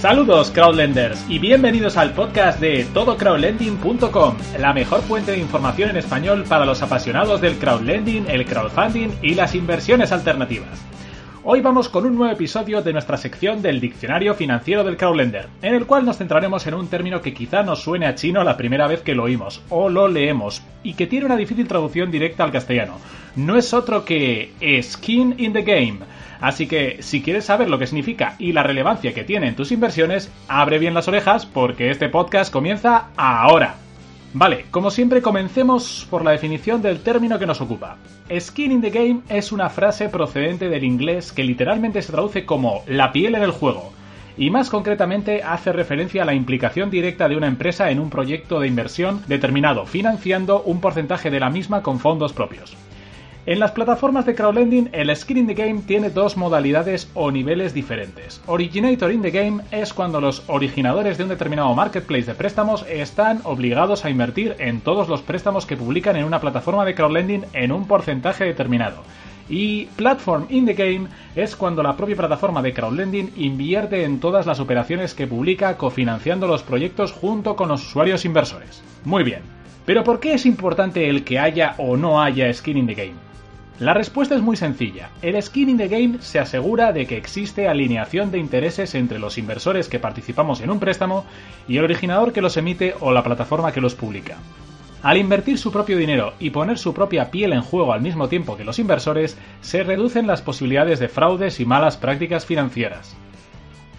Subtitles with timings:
[0.00, 6.44] Saludos crowdlenders y bienvenidos al podcast de todocrowdlending.com, la mejor fuente de información en español
[6.48, 10.84] para los apasionados del crowdlending, el crowdfunding y las inversiones alternativas.
[11.42, 15.74] Hoy vamos con un nuevo episodio de nuestra sección del Diccionario Financiero del Crowdlender, en
[15.74, 18.86] el cual nos centraremos en un término que quizá nos suene a chino la primera
[18.86, 22.52] vez que lo oímos o lo leemos, y que tiene una difícil traducción directa al
[22.52, 22.98] castellano.
[23.34, 25.98] No es otro que skin in the game.
[26.40, 29.72] Así que si quieres saber lo que significa y la relevancia que tiene en tus
[29.72, 33.76] inversiones, abre bien las orejas porque este podcast comienza ahora.
[34.34, 37.96] Vale, como siempre comencemos por la definición del término que nos ocupa.
[38.38, 42.82] Skin in the game es una frase procedente del inglés que literalmente se traduce como
[42.86, 43.92] la piel en el juego,
[44.36, 48.60] y más concretamente hace referencia a la implicación directa de una empresa en un proyecto
[48.60, 52.76] de inversión determinado, financiando un porcentaje de la misma con fondos propios.
[53.48, 57.72] En las plataformas de crowdlending, el skin in the game tiene dos modalidades o niveles
[57.72, 58.42] diferentes.
[58.44, 63.40] Originator in the game es cuando los originadores de un determinado marketplace de préstamos están
[63.44, 67.72] obligados a invertir en todos los préstamos que publican en una plataforma de crowdlending en
[67.72, 69.02] un porcentaje determinado.
[69.48, 74.44] Y Platform in the Game es cuando la propia plataforma de crowdlending invierte en todas
[74.44, 78.82] las operaciones que publica cofinanciando los proyectos junto con los usuarios inversores.
[79.06, 79.40] Muy bien.
[79.86, 83.27] Pero ¿por qué es importante el que haya o no haya skin in the game?
[83.80, 85.10] La respuesta es muy sencilla.
[85.22, 89.38] El skin in the game se asegura de que existe alineación de intereses entre los
[89.38, 91.24] inversores que participamos en un préstamo
[91.68, 94.38] y el originador que los emite o la plataforma que los publica.
[95.00, 98.56] Al invertir su propio dinero y poner su propia piel en juego al mismo tiempo
[98.56, 103.16] que los inversores, se reducen las posibilidades de fraudes y malas prácticas financieras.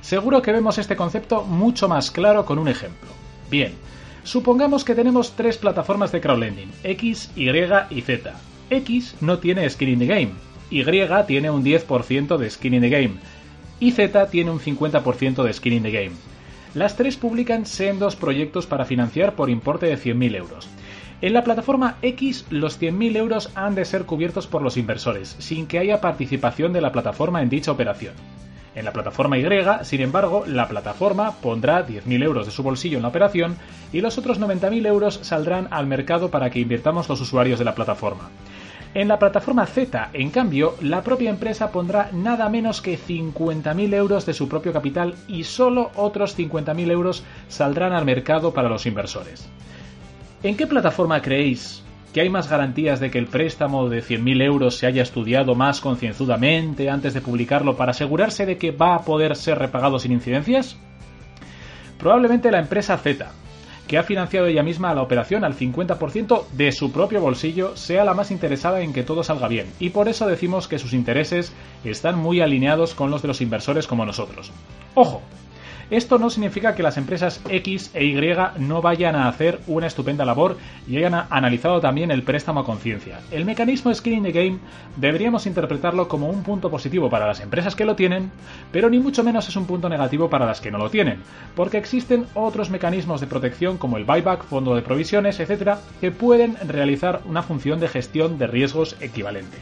[0.00, 3.10] Seguro que vemos este concepto mucho más claro con un ejemplo.
[3.48, 3.74] Bien,
[4.24, 8.34] supongamos que tenemos tres plataformas de crowdlending, X, Y y Z,
[8.70, 10.30] X no tiene skin in the game,
[10.70, 10.84] Y
[11.26, 13.14] tiene un 10% de skin in the game
[13.80, 16.12] y Z tiene un 50% de skin in the game.
[16.74, 20.68] Las tres publican sendos proyectos para financiar por importe de 100.000 euros.
[21.20, 25.66] En la plataforma X, los 100.000 euros han de ser cubiertos por los inversores, sin
[25.66, 28.14] que haya participación de la plataforma en dicha operación.
[28.74, 29.44] En la plataforma Y,
[29.82, 33.56] sin embargo, la plataforma pondrá 10.000 euros de su bolsillo en la operación
[33.92, 37.74] y los otros 90.000 euros saldrán al mercado para que invirtamos los usuarios de la
[37.74, 38.30] plataforma.
[38.94, 44.24] En la plataforma Z, en cambio, la propia empresa pondrá nada menos que 50.000 euros
[44.24, 49.48] de su propio capital y solo otros 50.000 euros saldrán al mercado para los inversores.
[50.42, 51.84] ¿En qué plataforma creéis
[52.14, 55.80] que hay más garantías de que el préstamo de 100.000 euros se haya estudiado más
[55.80, 60.78] concienzudamente antes de publicarlo para asegurarse de que va a poder ser repagado sin incidencias?
[61.98, 63.30] Probablemente la empresa Z,
[63.88, 68.14] que ha financiado ella misma la operación al 50% de su propio bolsillo, sea la
[68.14, 71.52] más interesada en que todo salga bien, y por eso decimos que sus intereses
[71.84, 74.52] están muy alineados con los de los inversores como nosotros.
[74.94, 75.22] Ojo,
[75.90, 78.18] esto no significa que las empresas X e Y
[78.58, 83.20] no vayan a hacer una estupenda labor y hayan analizado también el préstamo a conciencia.
[83.30, 84.58] El mecanismo Skin in the Game
[84.96, 88.30] deberíamos interpretarlo como un punto positivo para las empresas que lo tienen,
[88.72, 91.20] pero ni mucho menos es un punto negativo para las que no lo tienen,
[91.54, 96.56] porque existen otros mecanismos de protección como el buyback, fondo de provisiones, etc., que pueden
[96.66, 99.58] realizar una función de gestión de riesgos equivalente.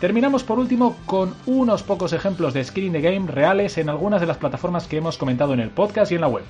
[0.00, 4.22] Terminamos por último con unos pocos ejemplos de skin in the game reales en algunas
[4.22, 6.44] de las plataformas que hemos comentado en el podcast y en la web.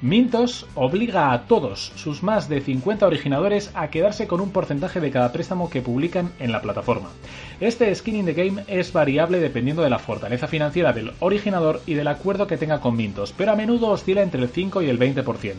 [0.00, 5.10] Mintos obliga a todos sus más de 50 originadores a quedarse con un porcentaje de
[5.10, 7.10] cada préstamo que publican en la plataforma.
[7.60, 11.92] Este skin in the game es variable dependiendo de la fortaleza financiera del originador y
[11.92, 14.98] del acuerdo que tenga con Mintos, pero a menudo oscila entre el 5 y el
[14.98, 15.52] 20%.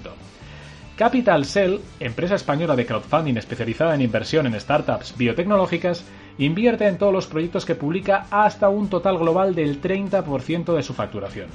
[0.96, 6.04] Capital Cell, empresa española de crowdfunding especializada en inversión en startups biotecnológicas,
[6.46, 10.94] invierte en todos los proyectos que publica hasta un total global del 30% de su
[10.94, 11.48] facturación.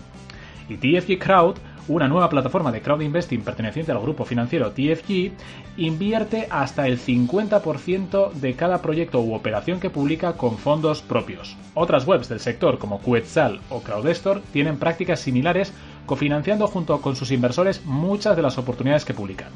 [0.69, 1.57] Y TFG Crowd,
[1.89, 5.33] una nueva plataforma de crowd investing perteneciente al grupo financiero TFG,
[5.77, 11.57] invierte hasta el 50% de cada proyecto u operación que publica con fondos propios.
[11.75, 15.73] Otras webs del sector como Quetzal o Crowdestor tienen prácticas similares
[16.07, 19.51] cofinanciando junto con sus inversores muchas de las oportunidades que publican.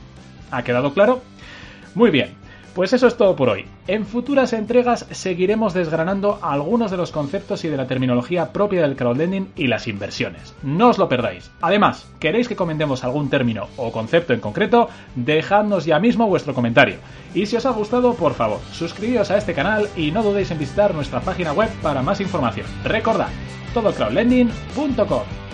[0.51, 1.23] ¿Ha quedado claro?
[1.95, 2.31] Muy bien.
[2.75, 3.65] Pues eso es todo por hoy.
[3.91, 8.95] En futuras entregas seguiremos desgranando algunos de los conceptos y de la terminología propia del
[8.95, 10.55] crowdlending y las inversiones.
[10.63, 11.51] No os lo perdáis.
[11.61, 14.89] Además, ¿queréis que comentemos algún término o concepto en concreto?
[15.17, 16.99] Dejadnos ya mismo vuestro comentario.
[17.35, 20.61] Y si os ha gustado, por favor, suscribíos a este canal y no dudéis en
[20.61, 22.69] visitar nuestra página web para más información.
[22.85, 23.31] Recordad,
[23.75, 25.50] todocrowdlending.com.